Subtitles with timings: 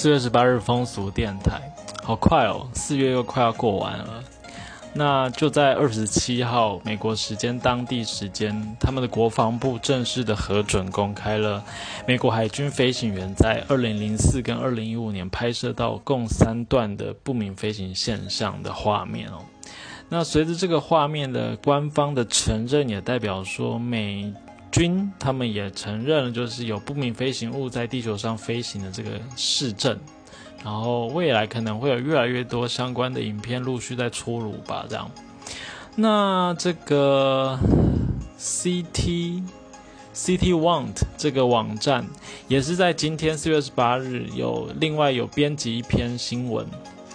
[0.00, 1.60] 四月十八日风俗电台，
[2.02, 4.24] 好快哦，四月又快要过完了。
[4.94, 11.62] 那就在二十七号美国时间当地时间，他们的国防部正式的核准公开了
[12.06, 19.44] 美国海军飞行员在二零零四跟二零一五年拍摄到共三段的不明飞行现象的画面哦。
[20.08, 24.32] 那随着这个画面的官方的承认，也代表说美
[24.70, 29.98] 军他们也承认了，就是有不明飞行物在地球上飞行的这个市政。
[30.62, 35.10] 然后未来可能会有越来越多相关的影片陆续在出炉吧，这样。
[35.96, 37.58] 那这个
[38.38, 39.42] CT
[40.14, 42.06] CT Want 这个网站
[42.46, 46.66] 也是在今天四月十八日有另外有编辑一篇新闻。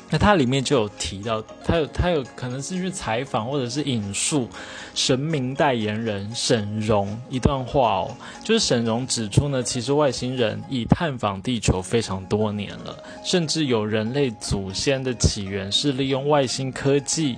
[0.10, 4.48] 那它里面就有提到，他有他有可能是去采访或者是引述
[4.94, 17.38] 神明代言人沈荣一段话哦，就是沈荣指出呢，其实外星人已探访地球非常多年了，甚至有人类祖先的起源是利用外星科技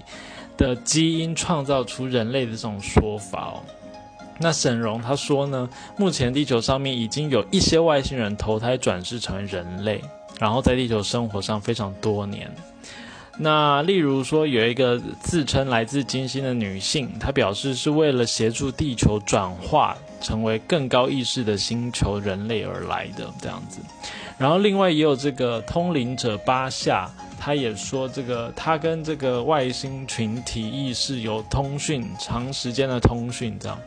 [0.57, 3.63] 的基因创造出人类的这种说法哦。
[4.39, 10.03] 那沈荣他说呢，目前地球上面已经有一些外星人投胎转世成为人类。
[10.39, 12.49] 然后在地球生活上非常多年。
[13.39, 23.79] 那例如说，有一个自称来自金星的女性，她表示是为了协助地球转化成为更高意识的星球人类而来的这样子。
[24.39, 27.07] 然后另外也有这个通灵者巴夏，
[27.39, 33.79] 他也说这个他跟这个外星群体意识有通讯，长时间的通讯这样。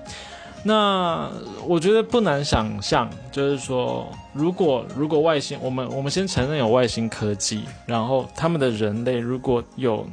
[0.62, 1.30] 那
[1.66, 10.06] 我觉得不难想象，就是说，如果如果外星，我们我们先承认有外星科技，然后他们的人类如果有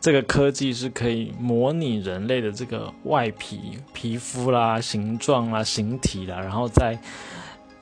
[0.00, 6.96] 这个科技是可以模拟人类的这个外皮、皮肤啦、形状啦、形体啦，然后在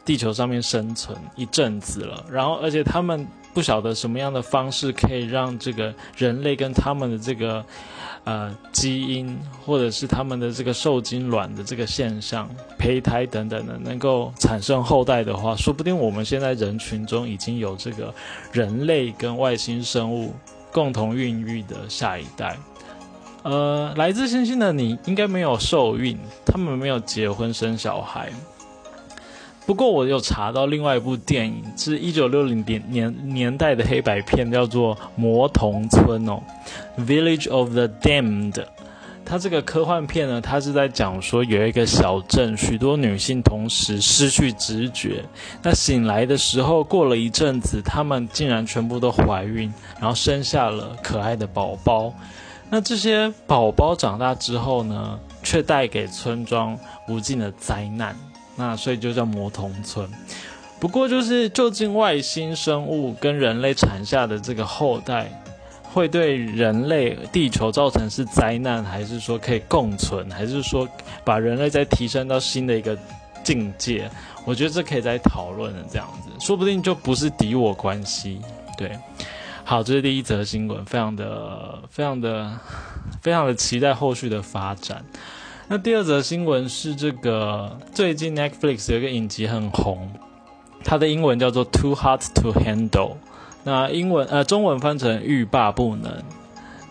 [0.05, 7.65] 地球上面生存一阵子了，然后而且他们不晓得什么样的方式可以让这个人类跟他们的这个。
[8.23, 9.35] 呃，基因
[9.65, 12.47] 或者是他们的这个受精卵的这个现象、
[12.79, 18.15] 胚胎等等的，能够产生后代的话，说不定我们现在人群中已经有这个
[18.53, 20.35] 人类跟外星生物
[20.71, 22.59] 共同孕育的下一代。
[23.43, 28.31] 呃，来自星星的你应该没有受孕，他们没有结婚生小孩。
[29.67, 36.43] 不过我有查到另外一部电影，是一九六零年年年代的黑白片，叫做《魔童村》哦，
[37.05, 38.53] 《Village of the Damned》。
[39.25, 45.25] 它这个科幻片呢，它是在讲说有一个小镇，许多女性同时失去直觉。
[45.63, 52.13] 那醒来的时候，过了一阵子，她们竟然全部都怀孕，然后生下了可爱的宝宝。
[52.71, 58.17] 那这些宝宝长大之后呢，却带给村庄无尽的灾难。
[58.61, 60.09] 那所以就叫魔童村。
[60.79, 65.31] 不过就是究竟外星生物跟人类产下的这个后代，
[65.83, 70.89] 会对人类地球造成是灾难，还是说可以共存，还是说
[71.25, 72.97] 把人类再提升到新的一个
[73.43, 74.11] 境界？
[74.47, 78.41] 我觉得这可以再讨论的这样子，说不定就不是敌我关系。
[78.79, 78.99] 对，
[79.65, 82.51] 好，这是第一则新闻，非常的、非常的、
[83.21, 85.05] 非常的期待后续的发展。
[85.73, 90.11] 那第二则新闻是这个最近 Netflix 有一个影集很红，
[90.83, 93.13] 它的英文叫做 Too Hot to Handle，
[93.63, 96.13] 那英文呃中文翻成欲罢不能，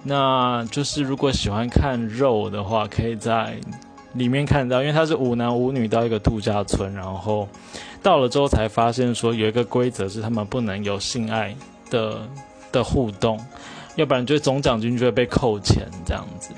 [0.04, 3.58] 那就是如果喜欢看肉的话，可以在
[4.14, 7.50] 里面看到，因为它是五男五女到一个度假村，然后
[8.02, 11.54] 到了之后才发现说有一个规则是他们不能有性爱
[11.90, 12.22] 的
[12.72, 13.38] 的互动，
[13.98, 16.52] 要不然就总奖金就会被扣钱这样子。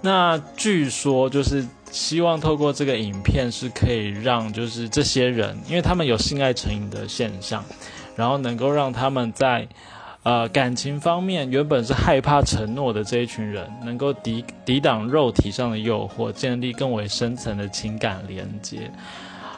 [0.00, 7.64] 那据说就是希望透过这个影片是可以让就是这些人，因为他们有性爱成瘾的现象，
[8.14, 9.66] 然后能够让他们在
[10.22, 18.90] 呃感情方面原本是害怕承诺的这一群人，能够抵抵挡肉体上的诱惑，建立更为深层的情感连接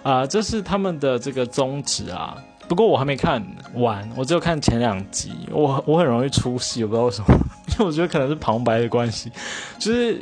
[0.03, 2.37] 啊，这是他们的这个宗旨啊。
[2.69, 3.45] 不过我还没看
[3.75, 7.27] 完，我只有看前两集，我我很容易出戏，我不知道为什么。
[7.73, 9.31] 因为我觉得可能是旁白的关系，
[9.79, 10.21] 就是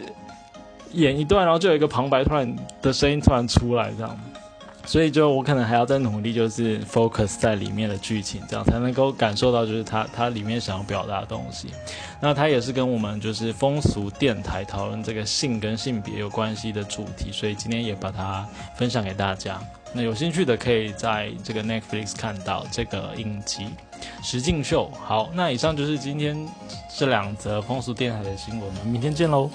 [0.93, 4.19] 演一段，然后就有一个旁白突然的声音突然出来这样，
[4.85, 11.69] 所以就我可能还要再努力，就是 focus 在里面的剧情，这样才能够感受到就是它它里面想要表达的东西。
[12.21, 18.47] 那它也是跟我们就是风俗电台讨论这个性跟性别有关系的主题，所以今天也把它
[18.77, 19.61] 分享给大家。
[19.93, 23.65] 那有兴趣的可以在这个 Netflix 看到这个影集
[24.23, 24.91] 《石敬秀》。
[24.99, 26.37] 好，那以上就是今天
[26.97, 29.51] 这两则风俗电台的新闻，明天见喽。